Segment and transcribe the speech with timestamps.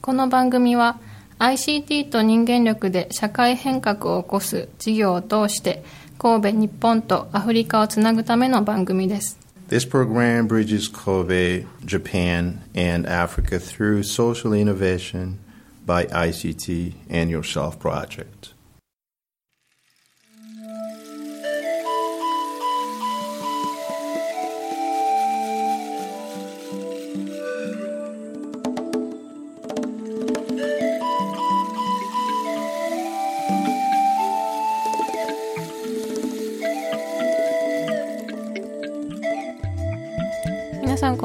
[0.00, 0.98] この番組は
[1.38, 5.84] ICT と人間力で社会変革を起こす事業を通して
[6.18, 9.38] 神戸日本とアフリカをつなぐための番組です
[9.68, 15.38] This program bridges Kobe, Japan, and Africa through social innovation
[15.86, 18.54] by ICT and Yourself Project.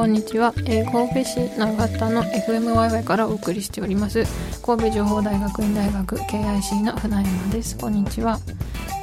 [0.05, 4.23] こんにちは、えー神戸市長田の FMYY からお送りしております。
[4.63, 7.75] 神戸情報大学院大学 KIC の船山です。
[7.75, 8.37] こんにちは。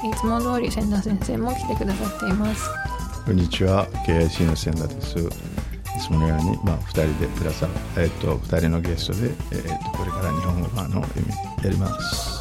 [0.05, 2.70] いつも通り千田先生も来てくださっています。
[3.25, 3.89] こんにちは。
[4.06, 5.19] KIC の千田です。
[5.19, 5.23] い
[6.00, 7.64] つものように、まあ、2人でプラス、
[7.98, 12.41] えっと2人のゲストで、えっとこれから日本語版の読みやります。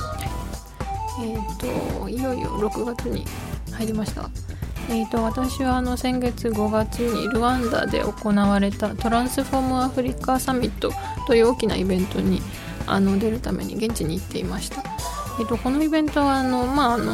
[1.20, 3.26] えー、といよいよ6月に
[3.72, 4.30] 入りました、
[4.90, 10.92] えー、と私はあの先月5月にルワンダで行われたトランスフォームアフリカサミット
[11.28, 12.42] という大きなイベントに
[12.88, 14.82] あの出るために現地に行っていました、
[15.40, 17.14] えー、とこのイベントはあの、まああの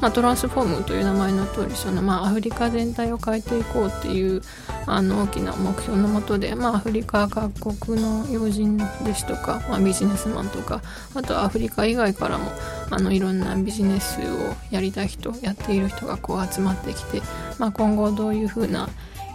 [0.00, 4.42] まあ、トランスフォームという名前の通りその、まあ、アフリカ全体を変えていこうっていう
[4.90, 10.82] あの大きな目標のもとで、まあ、アフリカ各国の要人ですとか、まあ、ビジネスマンとか
[11.14, 12.50] あとはアフリカ以外からも
[12.90, 17.20] あのいろんなビジネスをやりたい人やっている人がこう集まってきて、
[17.58, 18.88] まあ、今後どういうふうな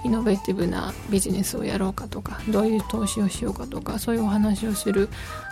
[0.04, 5.08] イノベーティブなビジネスをやろうかとかどういう投資をしようかとかそういうお話をする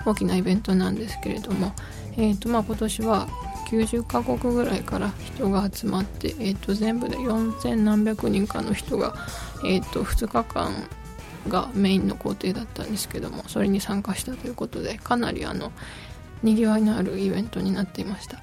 [0.06, 1.72] 大きなイベントなんですけれども、
[2.18, 3.28] えーとまあ、今年は
[3.72, 9.16] 90カ国ぐらいから人が集まって、えー、と全部で4000何百人かの人が、
[9.64, 10.72] えー、と2日間
[11.48, 15.72] がメインの工程だったんですけどもそれに参加したということでかなりあの
[16.44, 18.42] にぎわいのあるイベントになっていました。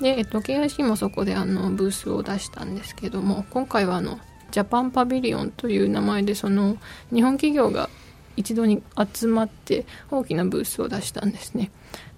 [0.00, 4.18] で、えっと、KIC もそこであのブースを出したんですけども今回はあの
[4.50, 6.76] ジャパンパビリオンという名前でその
[7.12, 7.88] 日本企業が
[8.36, 11.70] 一度に集まって大きなブースを出したんですね。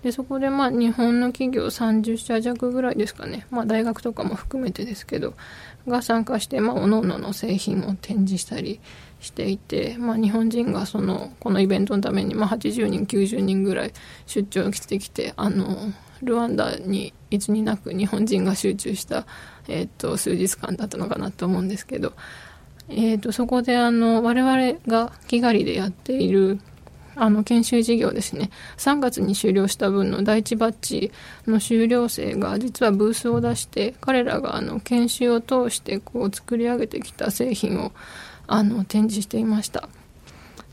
[0.03, 5.35] でそこでまあ日本の企業30社弱ぐらいですかね、まあ、大学とかも含めてですけど
[5.89, 8.81] が参加して、まあ、各々の製品を展示したり
[9.21, 13.93] していて、まあ、日本人がそのこのイベントのために、まあ、80人90人ぐらい
[14.27, 19.27] 出張してきてあのルワンダにいつになく日本人が集中した、
[19.69, 22.13] えー、と数日間だったのかなと思うんですけど、
[22.89, 26.61] えー、とそこであの我々がキガリでやっている
[27.17, 28.51] あの研修事業ですね。
[28.77, 31.11] 3月に終了した分の第1バッジ
[31.47, 37.93] の修了生が実はブースを出して彼らがあの研修を通してこう作り上げてきた製品を
[38.47, 39.89] あの展示していました。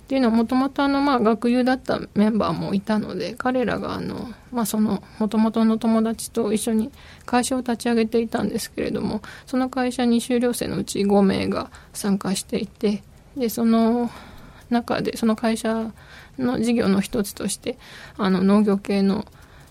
[0.03, 6.91] っていうのはもともと学友だったメンバーもいたので彼らがあの、まあ、そのもともとの友達と一緒に
[7.25, 13.01] 会社を立ち上げていたんですけれどもその会社に修了生のうち5名が参加していて
[13.37, 14.11] でその
[14.69, 15.91] 中でその会社
[16.37, 17.77] の事業の一つとして
[18.17, 19.25] あの農業系の、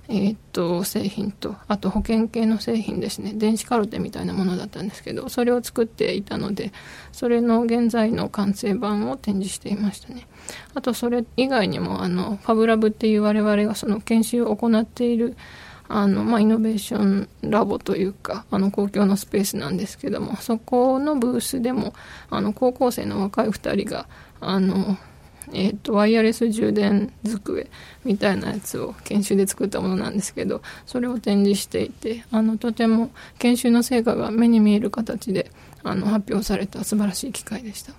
[0.09, 3.33] えーっと製品とあと保険系の製品ですね。
[3.35, 6.73] 電子カルテみたいなものだったんですけどそれを作っていたので
[7.13, 10.27] それの現在の完成版を展示していましたね。
[10.75, 15.37] あとそれ以外にもあのファブラブっていう我々がその研修を行っている
[15.89, 21.95] あの、まあ、イノベーションラボというかあの公共のスペースなんですけどもそこのブースでも
[22.31, 24.07] あの高校生の若い2人が
[24.41, 24.97] あの
[25.53, 27.69] えー、とワイヤレス充電机
[28.05, 35.51] みたいなやつを研修で作ったものなんですけどそれを展示していてあのとても研修の成果が目に見える形で
[35.83, 37.93] あの発表された素晴らしい機会でした。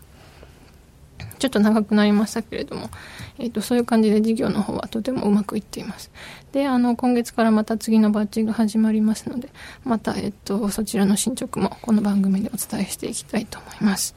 [1.40, 2.90] ちょっと長くなりましたけれども、
[3.38, 6.10] えー、とそういう感じで事業の方はとてもうまくいっています。
[6.54, 9.50] であの今月からまた次のバッジが始まりますので
[9.84, 14.16] また、えー、とそちらの進捗もこの番組でお伝えしていきたいと思います。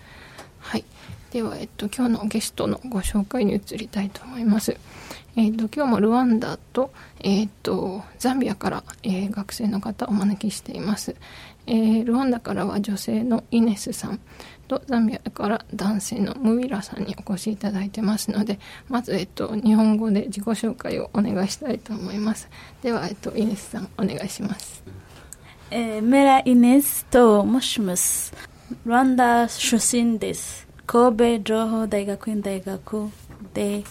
[0.61, 0.85] はい。
[1.37, 4.75] では、えっと、今日のゲストのご紹介に移りたいと思います。
[5.37, 6.91] えー、と今日もルワンダと,、
[7.21, 11.15] えー、とザンビアから、えー学生の方をお招きしています、
[11.67, 14.21] えールワンダからは女性のイネスさん
[14.67, 22.49] とザンビアから男性のムウィラさんにお越しいただいてますのでまず、えっと日本語で自己紹介をお願いしたいと思います
[22.81, 24.83] では、えっとイネスさんお願いします
[25.71, 28.33] えーメライネスと申します。
[28.87, 30.66] ランダ出身です。
[30.87, 33.11] 神戸情報大学院大学
[33.55, 33.85] で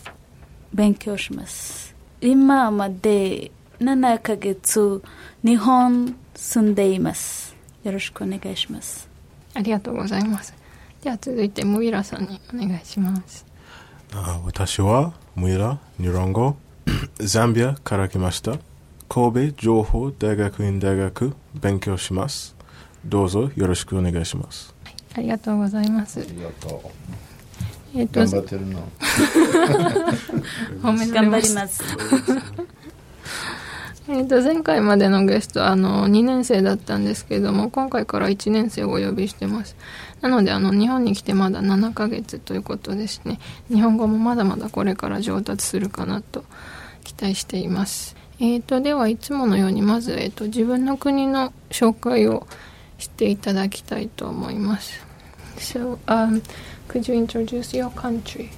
[0.74, 1.96] 勉強します。
[2.22, 5.02] 今まで7ヶ月
[5.44, 7.56] 日本住んでいます。
[7.84, 9.16] よろしくお願いします。
[9.56, 10.54] ありがとうございます
[11.02, 13.46] では続いてムウィラさんにお願いします
[14.14, 16.58] あ私はムイラ日本語
[17.18, 18.58] ザンビアから来ました
[19.08, 22.56] 神戸情報大学院大学勉強します
[23.06, 24.75] どうぞよろしくお願いします
[25.16, 26.92] ありがとうございますありがと
[27.96, 28.08] えっう。
[28.10, 28.84] と頑張ってるの。
[30.84, 31.82] 褒め頑張ります。
[34.08, 39.76] えー、と前回までのゲストはあの2年生だったんですけれども今回から1年生をお呼びしてます
[40.22, 46.46] なのであの日本に来てまだ7ヶ月ということですね日本語もまだまだこれから上達するかなと
[47.04, 52.46] 期待していますえー、とではいつものようにまず、えー、と自分の国の紹介を
[53.05, 55.01] していただきたいと思います
[55.59, 56.43] So, um,
[56.89, 58.51] could you introduce your country?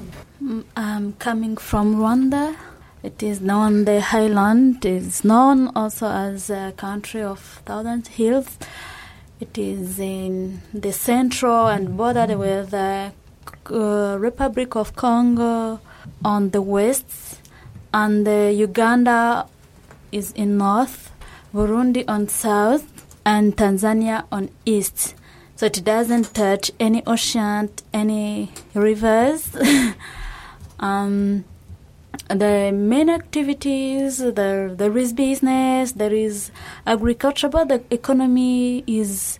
[0.42, 2.54] Mm, I'm coming from Rwanda.
[3.02, 8.58] It is known the highland is known also as a country of thousand hills.
[9.40, 13.12] It is in the central and bordered with the
[13.68, 15.80] uh, Republic of Congo
[16.24, 17.40] on the west,
[17.92, 19.48] and uh, Uganda
[20.12, 21.10] is in north,
[21.52, 22.95] Burundi on south,
[23.27, 25.13] and Tanzania on east.
[25.57, 29.53] So it doesn't touch any ocean, any rivers.
[30.79, 31.43] um,
[32.29, 36.51] the main activities there there is business there is
[36.85, 39.39] agriculture but the economy is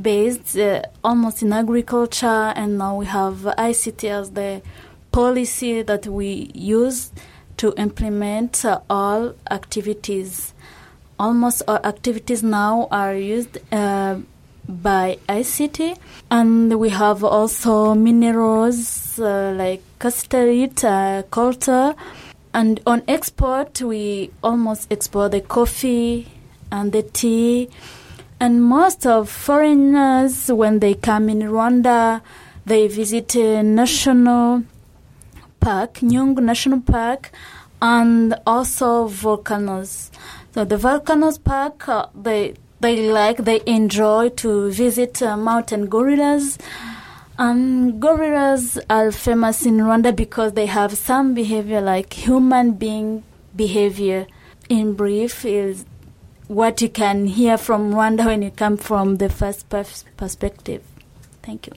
[0.00, 3.36] based uh, almost in agriculture and now we have
[3.70, 4.60] ICT as the
[5.12, 7.10] policy that we use
[7.56, 10.52] to implement uh, all activities
[11.18, 14.16] almost all activities now are used uh,
[14.68, 15.96] by ICT,
[16.30, 21.94] and we have also minerals uh, like casterite, uh, colta,
[22.52, 26.26] and on export we almost export the coffee
[26.72, 27.68] and the tea,
[28.40, 32.20] and most of foreigners when they come in Rwanda,
[32.64, 34.64] they visit a national
[35.60, 37.30] park, Nyungu National Park,
[37.80, 40.10] and also volcanoes.
[40.55, 46.57] So the volcanoes park, uh, they they like, they enjoy to visit uh, mountain gorillas.
[47.37, 53.23] Um, gorillas are famous in Rwanda because they have some behavior like human being
[53.55, 54.27] behavior.
[54.67, 55.85] In brief, is
[56.47, 60.81] what you can hear from Rwanda when you come from the first pers- perspective.
[61.43, 61.73] Thank you.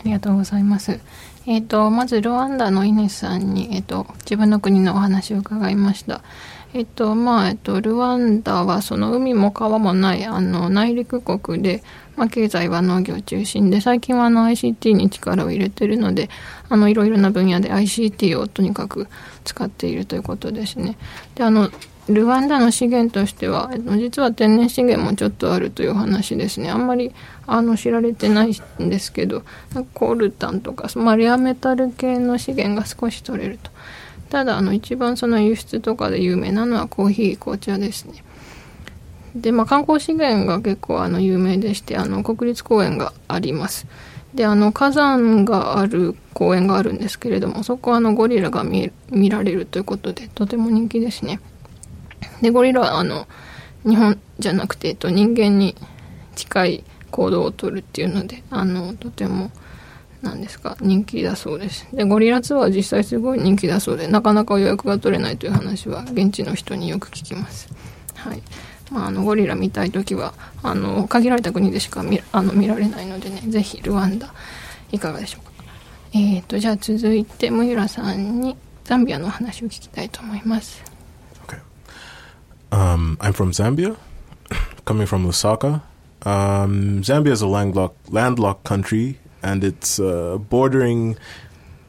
[0.00, 0.98] ありがとうございます。
[1.46, 6.22] えっ、と、まず、ルワンダのイネスさんに、えっ、と、自分の国のお話を伺いました。
[6.75, 11.81] えっ、と、まあ、えっ、と、ルワンダは、その海も川もない、あの、内陸国で、
[12.17, 16.29] まあ、経済は農業中心で、最近はあの ICT に力を入れてるので、
[16.67, 19.07] あの、いろいろな分野で ICT をとにかく
[19.45, 20.97] 使っているということですね。
[21.35, 21.69] で、あの、
[22.09, 26.69] ルワンダの資源としては、えっと実は天然資源もちょっとあるという話ですね。
[26.69, 27.13] あんまり
[27.47, 28.51] あの知られてない
[28.83, 29.43] んですけど、
[29.95, 33.71] コールタンとか、まあ、レアメタル系の資源が少し取れると。
[34.35, 38.21] ただ、あの、一番その輸出とかで有名なのはコーヒー、紅茶ですね。
[39.33, 43.87] で、まあ、観光資源が結構あの有名でして、あの、国立公園があります。
[44.33, 51.39] で、あの、火山がある公園があるんですけれども、そこはあの、ゴリラが見見られるということで、とても人気ですね。
[52.41, 53.29] で、ゴリラはあの、
[53.87, 55.77] 日本じゃなくて、えっと、人間に
[56.35, 59.49] 近い行動をとるっていうので、あの、とても、
[60.25, 61.87] なんですか、人気だそうです。
[61.93, 67.69] で、ゴリラツアーは実際すごい人気だそうで、なかなか予約が取れないという話は、現地の人によく聞きます。
[68.15, 68.41] はい。
[68.91, 74.33] まあ、あの、ゴリラ見たいときは、あの、限られた国でしか見あの見られないのでね、ぜひ、ルワンダ、
[74.91, 75.51] いかがでしょうか。
[76.13, 80.83] えーと、じゃあ続いて、ムユラさんに、ザンビアの話を聞きたいと思います。
[81.47, 81.59] Okay.
[82.71, 83.95] Um, I'm from Zambia,
[84.85, 85.81] coming from Lusaka.
[86.21, 91.17] Um, Zambia is a landlocked, landlocked country, and it's uh, bordering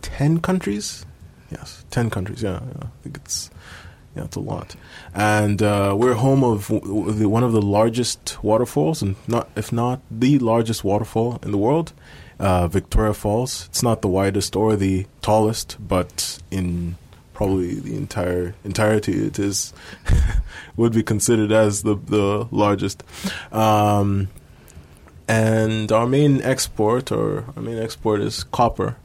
[0.03, 1.05] ten countries.
[1.51, 2.43] Yes, ten countries.
[2.43, 2.85] Yeah, yeah.
[2.85, 3.51] I think it's
[4.15, 4.77] yeah, it's a lot.
[5.15, 10.01] And uh, we're home of w- one of the largest waterfalls, and not if not
[10.11, 11.93] the largest waterfall in the world,
[12.39, 13.67] uh, Victoria Falls.
[13.71, 16.97] It's not the widest or the tallest, but in
[17.33, 19.73] probably the entire entirety, it is
[20.77, 23.03] would be considered as the the largest.
[23.51, 24.29] Um,
[25.28, 28.97] and our main export or our main export is copper,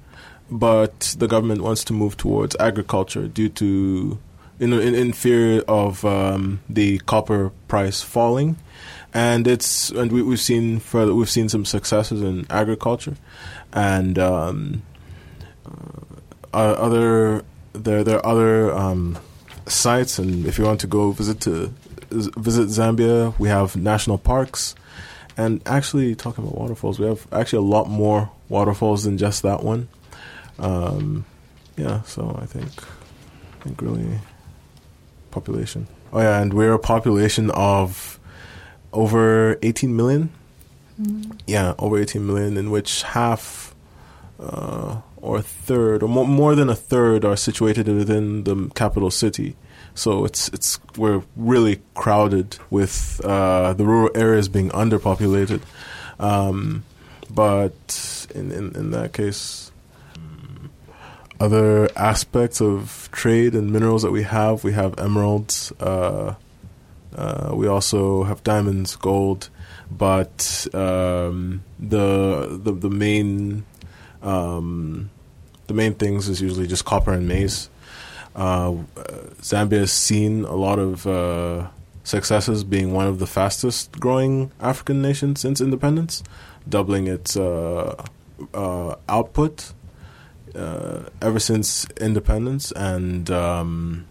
[0.50, 4.20] but the government wants to move towards agriculture due to
[4.60, 8.58] in in, in fear of um, the copper price falling,
[9.14, 13.16] and it's and we, have seen further we've seen some successes in agriculture,
[13.74, 14.84] and um,
[16.54, 19.18] uh, other there there are other um,
[19.66, 21.74] sites, and if you want to go visit to
[22.12, 24.76] visit Zambia, we have national parks.
[25.42, 29.64] And actually, talking about waterfalls, we have actually a lot more waterfalls than just that
[29.64, 29.88] one.
[30.60, 31.26] Um,
[31.76, 32.72] yeah, so I think,
[33.60, 34.20] I think really
[35.32, 35.88] population.
[36.14, 38.20] Oh yeah, and we're a population of
[38.94, 40.30] over 18 million.
[41.02, 41.40] Mm.
[41.48, 43.74] Yeah, over 18 million, in which half
[44.40, 49.10] uh, or a third, or more, more than a third, are situated within the capital
[49.10, 49.56] city.
[49.94, 55.62] So it's it's we're really crowded with uh, the rural areas being underpopulated.
[56.20, 56.84] Um,
[57.30, 59.72] but in, in, in that case,
[61.40, 65.72] other aspects of trade and minerals that we have, we have emeralds.
[65.80, 66.36] Uh,
[67.16, 69.50] uh, we also have diamonds, gold,
[69.90, 73.66] but um, the, the the main
[74.22, 75.10] um,
[75.68, 77.70] the main things is usually just copper and maize.
[78.36, 78.74] Uh,
[79.42, 81.68] Zambia has seen a lot of uh,
[82.04, 86.24] successes, being one of the fastest growing African nations since independence,
[86.68, 88.04] doubling its uh,
[88.54, 89.74] uh output
[90.56, 94.06] uh, ever since independence, and um,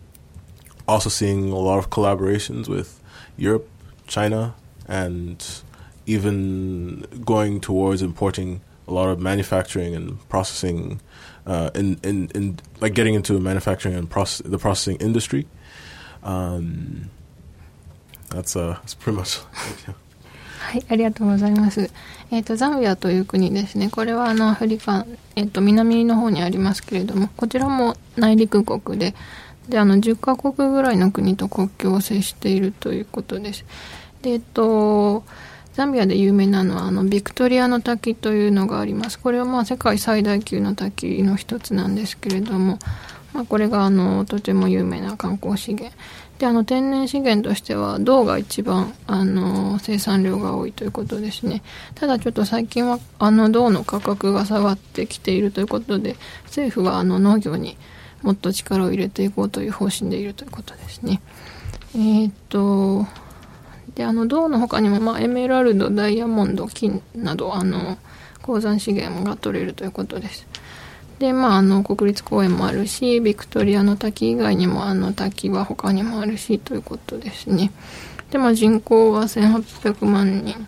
[0.86, 3.00] also seeing a lot of collaborations with
[3.36, 3.68] Europe,
[4.06, 4.54] China,
[4.86, 5.62] and
[6.06, 11.00] even going towards importing a lot of manufacturing and processing
[11.74, 15.46] in in in like getting into manufacturing and the processing industry.
[16.22, 17.10] Um,
[20.60, 21.90] はい、ありがとうございます。
[22.30, 23.90] えっ、と、ザンビアという国ですね。
[23.90, 25.04] これはあの、アフリカ、
[25.34, 29.16] えっ、と、南の方にありますけれども、こちらも内陸国で、
[29.68, 33.64] で、あの、10カ国ぐらいの国と国境を接しているということです。
[34.22, 35.24] で、えっ、と、
[35.74, 39.18] ザンビアで有名なのはあのビクトリアの滝というのがあります。
[39.18, 42.78] これはまあ世界最大級の滝の一つなんですけれども、
[43.32, 45.96] まあ、これがあのとても有名な観光資源。
[46.40, 51.62] であの天然資源としては銅が一番あの生産量が多いということですね。
[51.94, 57.76] ただちょっと最近はあの銅の価格が下がってきているということで政府はあの農業に
[58.22, 61.20] もっと力を入れていこうという方針でいるということですね。
[61.94, 63.06] えー、っと
[64.00, 67.98] で、あの、銅の他にも、まあ、エメラルド、ダイヤモンド、金など、あの、
[68.40, 70.46] 鉱山資源が取れるということです。
[71.18, 77.72] で、まあ、あの、国立公園もあるし、ビクトリアの滝以外にも、あの、滝は他にもあるし、ということですね。
[78.30, 80.66] で、まあ、人口は1800万人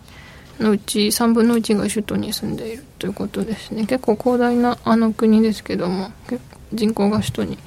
[0.59, 3.87] のうち、3分の1が首都に住んでいるということですね。
[3.87, 6.11] 結構広大な、あの、国ですけども、
[6.71, 7.57] 人口が首都に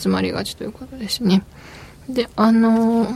[0.00, 1.42] 集まりがちということですね。
[2.08, 3.08] で、あの、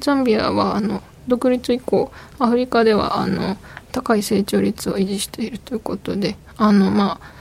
[0.00, 3.56] ザンビアは、あの、独立以降アフリカではあの
[3.92, 7.34] 高い成長率を維持しているということであの、まあ、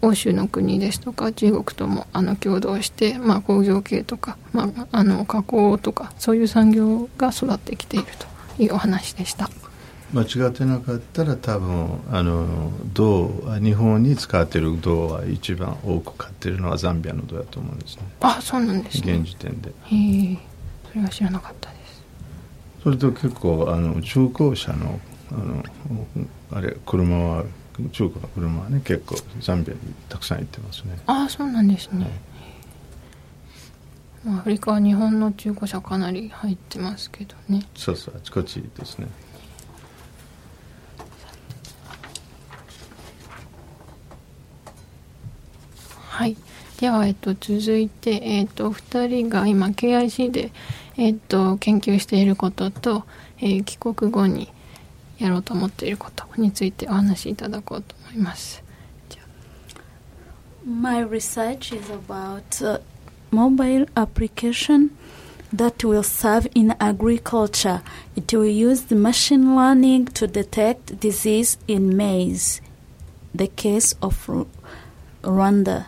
[0.00, 8.06] 欧州の国ですとか中国ともあの共同して、まあ、工業系とか、まあ、あの加工とかそういう産業が育ってきている
[8.56, 9.50] というお話でした。
[10.12, 13.28] 間違ってなかったら多分あの銅
[13.62, 18.04] 日本に使っている銅は一番多く買ってるのはザンビアの銅だと思うんですね。
[18.20, 19.16] あそうなんですね。
[19.18, 19.68] 現時点で。
[19.68, 20.38] へえ
[20.90, 21.70] それは知らなかった
[22.82, 25.64] それと結構あの中古車のあの
[26.52, 27.44] あれ車は
[27.92, 30.98] 中古の車はね結構ザンビアにたくさん行ってますね。
[31.06, 32.10] ああそうなんですね、
[34.24, 37.66] はい、アフリカは日本の中古車かなり入ってますけどね。
[37.74, 39.08] そうそうあちこちですね。
[46.18, 46.36] はい。
[46.80, 50.50] では、えっと、続いて、えっと、2人が今 KIC で
[50.98, 53.04] えっと、研究していることと、
[53.38, 54.52] えー、帰国後に
[55.18, 58.62] やろうと思っていることについてお話しいただこうと思います。
[60.66, 62.80] My research is about、uh,
[63.30, 64.90] mobile application
[65.54, 67.80] that will serve in agriculture.
[68.16, 72.60] It will use the machine learning to detect disease in maize,
[73.34, 74.28] the case of
[75.22, 75.86] Rwanda.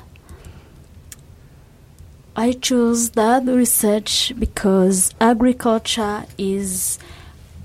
[2.40, 6.98] I choose that research because agriculture is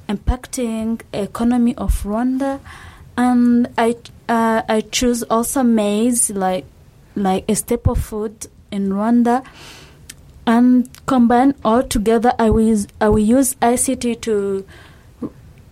[0.09, 2.59] impacting economy of Rwanda,
[3.15, 3.95] and I
[4.27, 6.65] uh, I choose also maize like
[7.15, 9.45] like a staple food in Rwanda,
[10.45, 12.33] and combine all together.
[12.37, 14.65] I will I will use ICT to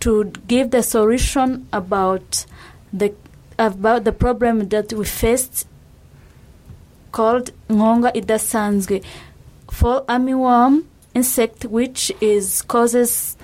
[0.00, 2.46] to give the solution about
[2.90, 3.12] the
[3.58, 5.66] about the problem that we faced
[7.16, 8.96] called ngonga idasanzwe
[9.70, 10.82] fall armyworm
[11.14, 13.36] insect which is causes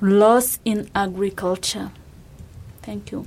[0.00, 1.90] loss in agriculture.
[2.82, 3.24] Thank you.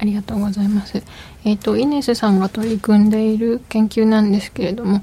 [0.00, 1.02] ありがとうございます。
[1.44, 5.02] えっ、と、イネスさんが取り組んでいる研究なんですけれども、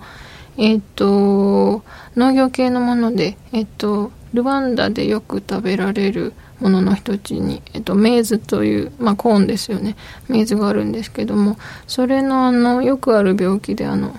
[0.58, 1.84] えっ、と、
[2.16, 9.96] 農業系のもので、えっ、と、ルワンダでよく食べられるものの一つに、えっ、と、 maize という、まあ、コーンですよね。
[10.30, 11.58] maize があるんですけども、
[11.88, 14.18] それのあの、よくある病気で、あの、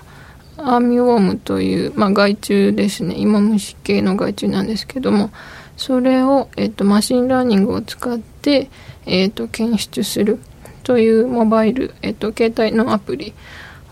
[0.57, 3.15] アーミウォームという、まあ、害虫ですね。
[3.15, 5.31] 芋虫系の害虫なんですけども、
[5.77, 8.69] それを、えっ、と、 machine learning を使って、
[9.05, 10.39] えっ、と、検出する
[10.83, 13.33] というモバイル、えっと、携帯のアプリ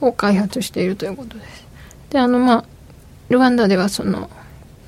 [0.01, 1.67] を開発しているということです。
[2.11, 2.65] で、あの、まあ、
[3.29, 4.29] ルワンダではその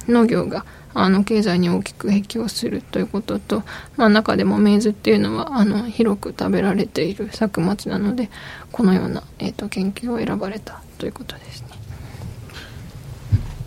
[0.08, 0.66] 農業が
[1.00, 3.63] あの経済に大きく影響するということと、
[3.98, 8.32] まあ、中でもメイズっていうのはあの広く食べられている作物なので
[8.72, 11.68] このような、えっと研究を選ばれたということですね。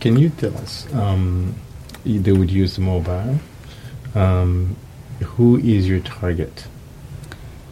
[0.00, 0.88] Can you tell us?
[0.92, 1.54] Um,
[2.04, 3.38] they would use mobile.
[4.14, 4.76] Um,
[5.36, 6.66] who is your target?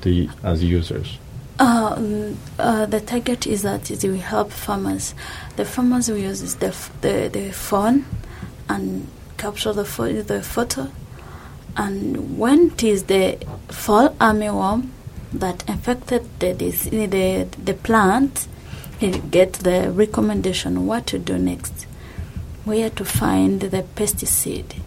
[0.03, 1.19] The as users.
[1.59, 5.15] Um, uh, the target is that is we help farmers.
[5.57, 8.05] The farmers we use is the f- the, the phone
[8.69, 10.89] and capture the pho- the photo.
[11.77, 14.89] And when it is the fall armyworm
[15.33, 18.47] that infected the the the plant,
[18.99, 21.87] he get the recommendation what to do next,
[22.65, 24.81] where to find the pesticide.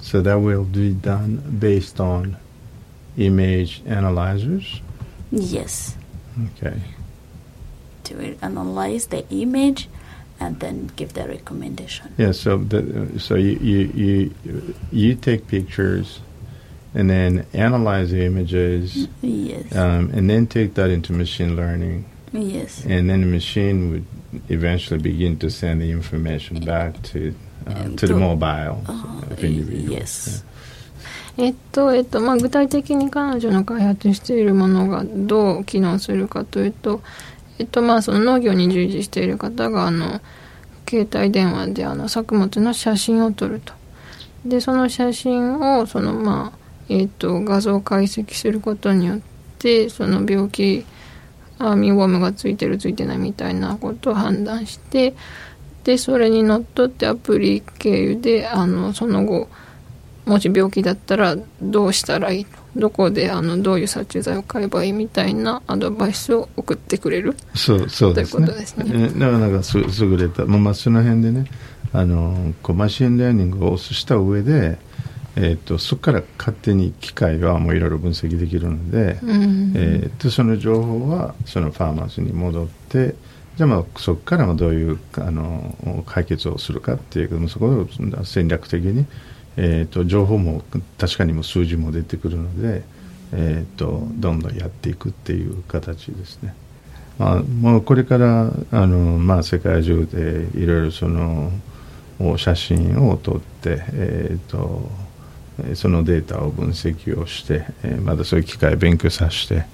[0.00, 2.36] So that will be done based on
[3.16, 4.80] image analyzers.
[5.30, 5.96] Yes,
[6.46, 6.80] Okay.
[8.04, 9.88] to analyze the image
[10.41, 12.13] and then give the recommendation.
[12.17, 12.31] Yeah.
[12.31, 16.19] So the, so you, you you you take pictures,
[16.93, 19.75] and then analyze the images, Yes.
[19.75, 22.85] um, and then take that into machine learning, Yes.
[22.85, 24.05] and then the machine would
[24.49, 27.33] eventually begin to send the information back to
[27.67, 29.91] uh, Um, to the to- mobile Uh, of individuals.
[29.91, 30.43] yes.
[31.39, 37.01] えっと、えっと、まあ、具体的に彼女の開発しているものがどう機能するかというと、
[37.62, 40.20] えっと、まあ、その農業に従事している方が、あの、
[40.88, 43.72] 携帯電話であの作物の写真を撮ると。
[44.44, 49.20] で、その写真を、その、まあ、えっと、画像解析することによっ
[49.60, 50.84] て、その病気、
[51.60, 55.14] アーミーウォームがついてるついてないみたいなことを判断して、
[55.84, 59.48] で、それにのっとってアプリ経由で、あの、その後、
[60.24, 67.36] もし病気だったらどうしたらいいどこであのどういう殺虫剤を買えばいいみたいなアドバイスを送ってくれる？
[67.54, 68.46] そうそうですね。
[68.46, 69.10] ということですね。
[69.14, 71.46] えなかなかす優れた、まあ、まあその辺でね、
[71.92, 74.78] あのこう machine learning をした上で、
[75.36, 79.72] えー、とそこから勝手に機械はもういろいろ分析できるので、うん。
[79.74, 83.16] えー、とその情報はその farmers に戻って、
[83.56, 87.88] じゃあまあそこからもどういうあの解決をするかっていうそこを
[88.24, 89.04] 戦略的に、
[89.56, 90.62] えー、と情報も
[90.98, 92.82] 確かにも数字も出てくるので、
[93.32, 96.54] えー、とどんどんやっていくっていう形ですね。
[97.18, 101.52] まあ、もうこれからあの、まあ、世界中でいろいろその
[102.38, 104.90] 写真を撮って、えー、と
[105.64, 109.64] えそのデータを分析をして、えまたそういう機械を勉強させて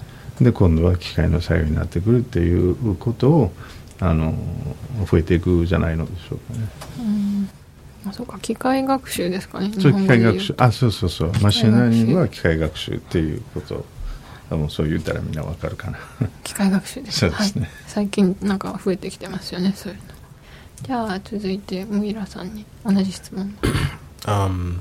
[0.40, 3.52] で今度は機械の作業になってくるっていうことを
[4.00, 4.34] あの
[5.10, 6.68] 増えていくじゃないのでしょうかね。
[8.06, 10.54] あそうか機械学習ですかねそう機械学習。
[10.58, 11.32] あそうそうそう。
[11.40, 13.84] machine learningングは機械学習っていうこと。
[14.50, 15.98] 多分そう言ったらみんなわかるかな。
[16.44, 17.18] 機械学習です。
[17.20, 17.62] そうですね。
[17.62, 20.02] はい、最近なんか増えてきてますよねそういうの。
[20.82, 23.54] じゃあ続いてムイラさんに同じ質問。
[24.26, 24.80] Um,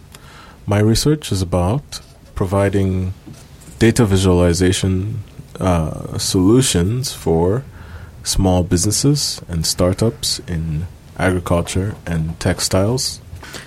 [0.66, 2.02] my research is about
[2.36, 3.14] providing
[3.80, 5.20] data visualization
[5.60, 7.64] uh, solutions for
[8.24, 13.22] small businesses and startups in agriculture and textiles.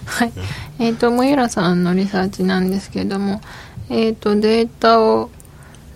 [0.06, 0.32] はい。
[0.78, 3.40] えっ、と、モイラさんのリサーチなんですけれども、
[3.88, 5.30] えっ、と、データを、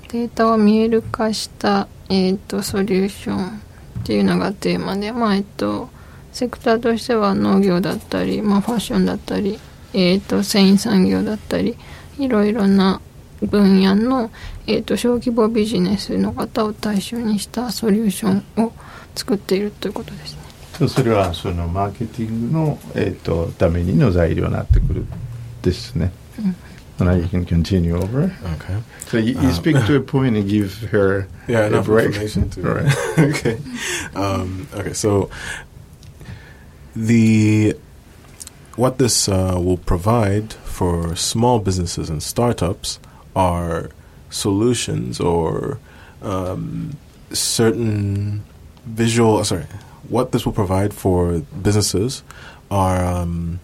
[0.09, 3.53] データを見える化した、えっ、と、ソリューションっ
[4.05, 5.89] ていうのがテーマで、まあ、えっ、と、
[6.33, 9.59] セクターとしては農業だったり、まあ、ファッションだったり、
[9.93, 11.77] えっ、と、繊維産業だったり、
[12.19, 13.01] いろいろな
[13.43, 14.31] 分野の、
[14.67, 18.73] えっ、と、小規模ビジネスの方を対象にしたソリューションを
[19.15, 20.54] 作っているということですね。
[20.78, 25.06] そうそれはそのマーケティングの、えー、とためにの材料になってくる
[25.62, 26.12] ですね。
[27.00, 28.24] Now you can continue over.
[28.58, 28.82] Okay.
[29.08, 32.08] So you, you speak to a point and give her Yeah, a enough break.
[32.08, 32.68] information to.
[32.68, 32.98] All right.
[33.20, 33.58] okay.
[34.16, 34.92] Um, okay.
[34.94, 35.30] So
[36.96, 37.76] the
[38.76, 43.00] what this uh, will provide for small businesses and startups
[43.36, 43.92] are
[44.30, 45.80] solutions or
[46.22, 46.98] um,
[47.32, 48.44] certain
[48.86, 49.44] visual.
[49.46, 49.66] Sorry,
[50.10, 52.24] what this will provide for businesses
[52.72, 53.60] are um,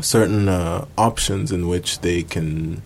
[0.00, 2.82] certain uh, options in which they can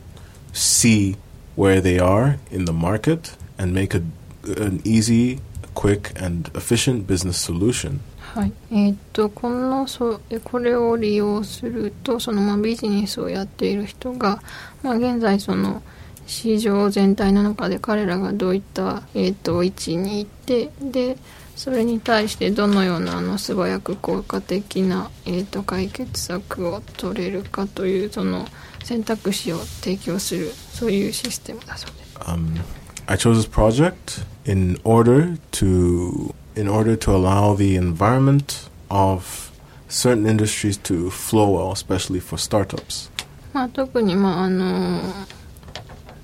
[0.52, 1.16] see
[1.56, 4.02] where they are in the market and make a,
[4.44, 5.40] an easy,
[5.74, 8.00] quick, and efficient business solution.
[8.34, 14.40] はい、えーっとこのそうえこれを利用するとそのまあビジネスをやっている人が、
[14.82, 15.82] まあ、現在その
[16.26, 21.18] 市場全体の中で彼らがどういった、えーっと位置にいてで
[21.57, 28.45] それに対してどのようなあの素早く効果的な、えーっと解決策を取れるかというその
[28.83, 32.17] 選択肢を提供するそういうシステムだそうです。
[32.19, 32.61] Um,
[33.07, 39.51] I chose this project in order to in order to allow the environment of
[39.89, 43.09] certain industries to flow well, especially for startups.
[43.51, 45.01] まあ、特に、まあ、あの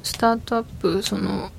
[0.03, 1.51] スタートアップその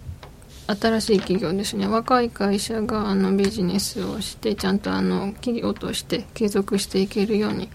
[0.67, 7.69] 新しい企業ですね若い会社があのビジネスをしてちゃんとあの企業として継続していけるように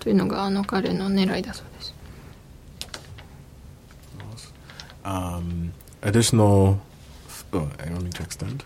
[0.00, 1.94] というのがあの彼の狙いだそうです。
[5.04, 6.78] Um, additional.
[7.52, 8.64] Oh, I don't need to extend.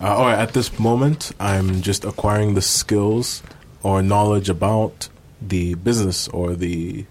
[0.00, 3.42] Uh, all right, at this moment, I'm just acquiring the skills
[3.82, 5.08] or knowledge about
[5.40, 7.06] the business or the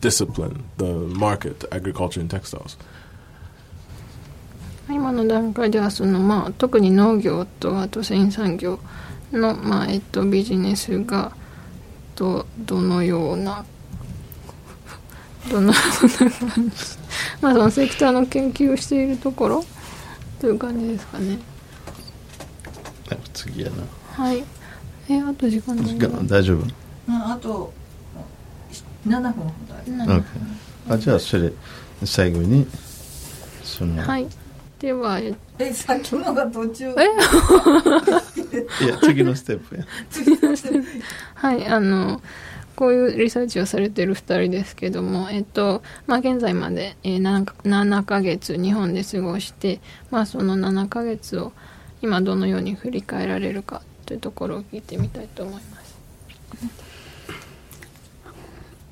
[0.00, 2.76] discipline, the market, agriculture and textiles.
[4.88, 8.78] 今の段階ではその、まあ、特に農業とあと繊維産業
[9.32, 11.32] の、まあえっと、ビジネスが
[12.16, 13.64] どどのような
[15.50, 16.76] どのような感じ。
[17.40, 19.64] まあそのセクターの研究をしているところ
[20.40, 21.38] という感じですかね。
[23.32, 24.24] 次やな。
[24.24, 24.44] はい。
[25.08, 25.86] えあと時間ない。
[25.86, 26.66] 時間大丈夫？
[27.08, 27.72] うんあと
[29.06, 30.24] 7分ほどある
[30.88, 31.52] あじゃあそれ
[32.04, 32.66] 最後に
[33.64, 34.26] その、はい
[34.82, 36.90] ではええさっきのが途中え？
[38.84, 39.84] いや次のステップや
[41.36, 42.20] はい、あの、
[42.74, 51.52] こういうリサーチをされてる2人ですけども、えっと、まあ、現在まで、えー 7, 7ヶ月日本で過ごして、まあ、その7ヶ月を
[52.00, 55.92] 今どのように振り返られるかというところを聞いてみたいと思います。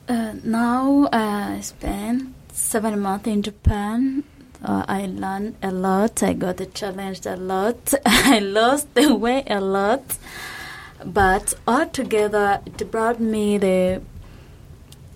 [0.06, 4.22] Uh, now uh, I spent seven months in Japan.
[4.62, 6.22] Uh, I learned a lot.
[6.22, 7.94] I got challenged a lot.
[8.06, 10.18] I lost the way a lot.
[11.04, 14.02] But altogether, it brought me the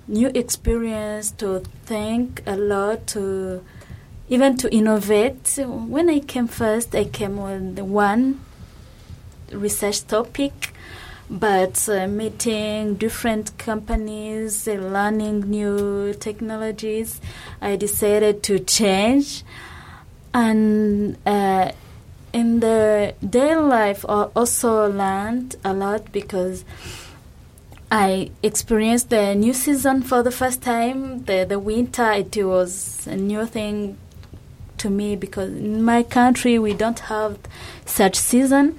[0.08, 3.62] new experience to think a lot, to
[4.28, 5.58] even to innovate.
[5.58, 8.40] When I came first, I came with one
[9.52, 10.73] research topic
[11.30, 17.20] but uh, meeting different companies, uh, learning new technologies,
[17.60, 19.42] I decided to change.
[20.32, 21.72] And uh,
[22.32, 26.64] in the daily life, I also learned a lot because
[27.90, 31.24] I experienced the new season for the first time.
[31.24, 33.96] The the winter, it was a new thing
[34.78, 37.38] to me because in my country we don't have
[37.86, 38.78] such season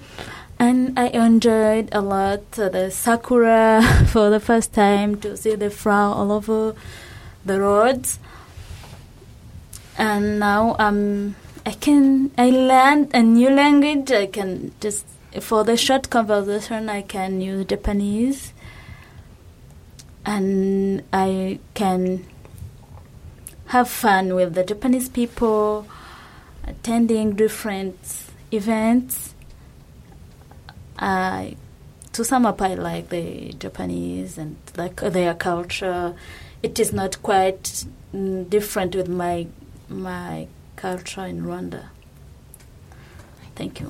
[0.57, 6.15] and I enjoyed a lot the sakura for the first time to see the flower
[6.15, 6.75] all over
[7.43, 8.19] the roads.
[9.97, 14.11] And now um, I can I learned a new language.
[14.11, 15.05] I can just
[15.41, 18.53] for the short conversation I can use Japanese,
[20.25, 22.25] and I can
[23.67, 25.87] have fun with the Japanese people,
[26.65, 27.97] attending different
[28.51, 29.34] events.
[30.97, 31.57] I,
[32.13, 36.15] to sum up, I like the Japanese and like their culture.
[36.63, 37.85] It is not quite
[38.49, 39.47] different with my
[39.89, 41.89] my culture in Rwanda.
[43.55, 43.89] Thank you.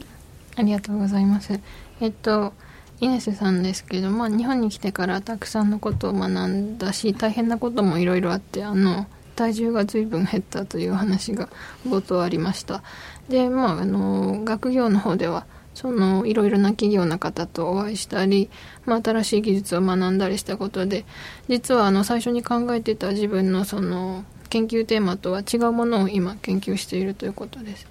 [0.57, 1.59] ありがとうございます。
[1.99, 2.53] えっと、
[3.01, 11.49] イネスさんですけど、まあ、日本に来てからたくさんのことを学んだし、大変なこともいろいろあって、あの、体重が随分減ったという話が
[11.85, 12.83] 冒頭ありました。
[13.27, 18.49] で、まあ、あの、学業の方では、そのいろいろな企業の方とお会いしたり、
[18.85, 21.05] まあ、新しい技術を学んだりしたことで
[21.47, 27.87] 実はあの最初に考えてた自分のその研究テーマとは違うものを今研究しているということです。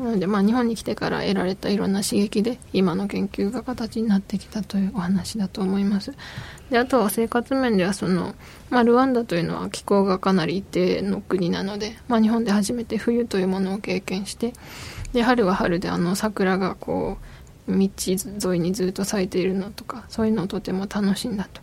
[0.00, 6.14] なので、まあ、日本に来てから得られたいろんな刺激で今の研究が形になってきたというお話だと思います。
[6.70, 8.34] であとは生活面ではその、
[8.70, 14.54] まあ、ルワンダというのは気候がかなり一定の国なので、まあ、日本で初めて冬というものを経験して
[15.12, 17.18] で春は春であの桜がこ
[17.68, 21.60] う道沿いにずっと咲いているのとかそういうのをとても楽しんだと。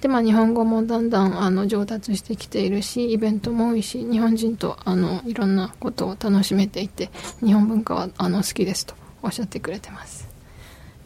[0.00, 7.08] でまあ、日本語もだんだんあの上達してきているしイベントも多いし日本人とあのいろんなことを楽しめていて
[7.42, 10.28] 日本文化はあの好きですとおっしゃってくれてます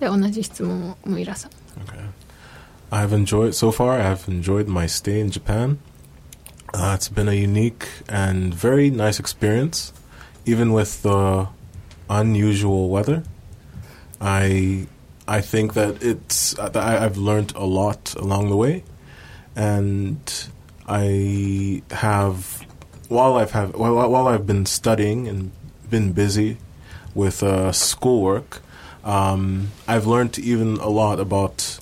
[0.00, 2.08] で同じ質問をムイラさん Okay.
[2.90, 4.00] I've enjoyed so far.
[4.00, 5.78] I've enjoyed my stay in Japan.
[6.74, 9.92] Uh, it's been a unique and very nice experience,
[10.48, 11.46] even with the
[12.08, 13.22] unusual weather.
[14.20, 14.86] I
[15.28, 18.82] I think that it's I, I've learned a lot along the way,
[19.54, 20.18] and
[20.86, 22.64] I have
[23.08, 25.52] while I've have while, while I've been studying and
[25.90, 26.56] been busy
[27.14, 28.62] with uh, schoolwork,
[29.04, 31.78] um, I've learned even a lot about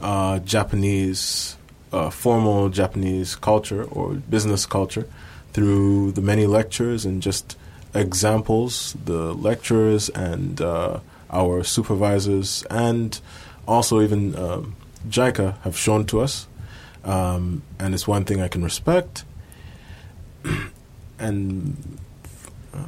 [0.00, 1.56] uh, Japanese,
[1.92, 5.06] uh, formal Japanese culture or business culture
[5.52, 7.56] through the many lectures and just
[7.96, 13.20] examples, the lecturers and uh, our supervisors, and
[13.66, 14.76] also even um,
[15.08, 16.46] JICA have shown to us.
[17.04, 19.24] Um, and it's one thing I can respect.
[21.18, 21.98] and
[22.74, 22.78] uh?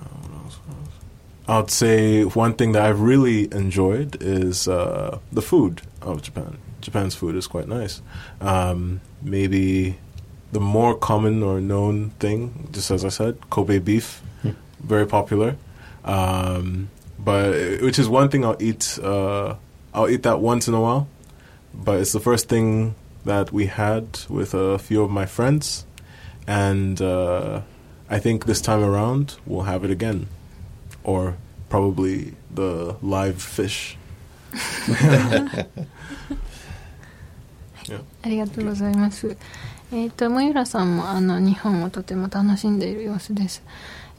[1.49, 6.59] I'd say one thing that I've really enjoyed is uh, the food of Japan.
[6.83, 8.03] Japan's food is quite nice.
[8.43, 9.99] Um, maybe
[10.53, 14.21] the more common or known thing, just as I said, Kobe beef,
[14.80, 15.56] very popular.
[16.04, 19.00] Um, but which is one thing I'll eat.
[19.02, 19.56] Uh,
[19.94, 21.08] I'll eat that once in a while,
[21.74, 25.86] but it's the first thing that we had with a few of my friends,
[26.48, 27.62] and uh,
[28.10, 30.28] I think this time around we'll have it again,
[31.04, 31.38] or
[31.70, 33.98] probably the live fish.
[38.24, 39.36] ありがとうございます。
[39.92, 43.62] えっ、と、ムイラさんもあの日本をとても楽しんでいる様子です。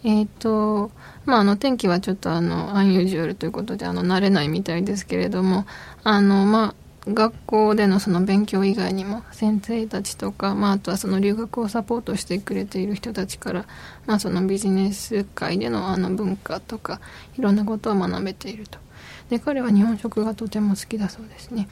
[0.03, 0.91] えっ、と、
[1.25, 5.65] まあ、あの天気はちょっとあのアンユージュアルということであの慣れないみたいですけれども、
[6.03, 6.75] あのまあ
[7.07, 13.65] 学校でのその勉強以外にも先生たちとか、まあ、あとはその留学をサポートしてくれている人たちから、
[14.05, 16.99] まあ、そのビジネス界でのあの文化とか
[17.37, 18.79] いろんなことを学べていると。
[19.29, 21.67] で彼は日本食がとても好きだそうですね。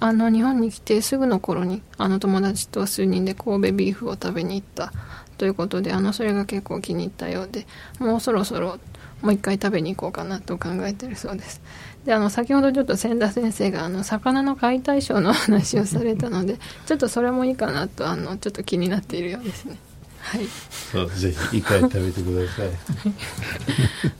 [0.00, 4.92] あの日本に来てすぐの頃にあの友達と数人で神戸ビーフを食べに行った。
[5.40, 7.66] ということであのそれが結構気に入ったようで
[7.98, 8.76] もうそろそろ
[9.22, 11.62] もう一回食べに行こうかなと考えているそうです
[12.04, 19.78] であの先ほどちょっと千田先生があの魚の解体ショーの話をされたので ちょっとそれもいいかなとあのちょっと気になっているようですね
[20.18, 22.68] はいそうぜひ一回食べてください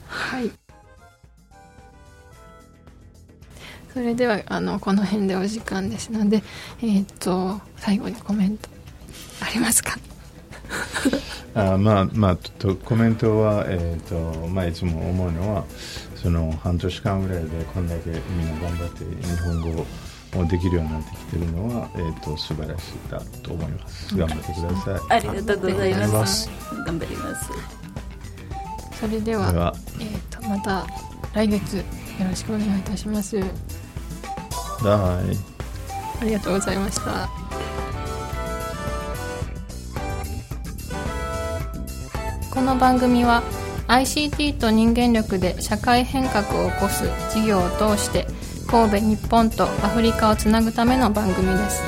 [0.07, 0.51] はい。
[3.93, 6.41] それではあのこの辺でお時間ですので、
[6.81, 8.69] えっ、と最後にコメント
[9.41, 9.99] ありますか？
[11.53, 15.65] あまあまあちょっとコメントは、えーとまあ、いつも思うのは
[16.15, 19.85] その半年間ぐらいでこんだけみんな頑張って日本語
[20.39, 26.49] をできるようになってきてるのは、えー、と素晴らしいだと思います頑張ってくださいありがとうございまますす。
[26.85, 27.49] 頑張ります。
[28.99, 30.85] それではではえっ、とまた
[31.33, 31.83] 来月よ
[32.29, 33.39] ろしくお願いいたします。
[34.83, 35.51] バイ
[36.21, 37.40] ありがとうございました。
[42.61, 43.41] この番組は
[43.87, 48.27] ICT と人間力で社会変革を起こす事業を通して
[48.67, 51.81] 神戸日本とアフリカをつなぐための番組です。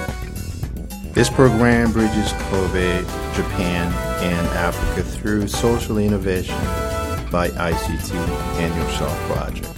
[1.14, 3.06] This program bridges Kobe,
[3.36, 3.86] Japan,
[4.24, 6.58] and Africa through social innovation
[7.32, 8.16] by ICT
[8.58, 9.70] and Yourself Project.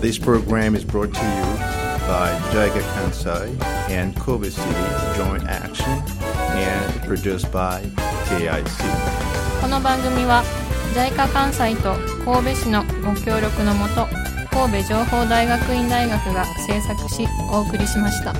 [0.00, 1.42] This program is brought to you
[2.08, 4.72] by JIGA Kansai and Kobe City
[5.18, 6.02] Joint Action
[6.56, 7.82] and produced by
[8.24, 9.27] KIC.
[9.68, 10.42] この番組は
[10.94, 11.92] 在家関西と
[12.24, 14.06] 神戸市のご協力のもと
[14.50, 18.32] 神戸情報大学院大学が制作しお送りしました。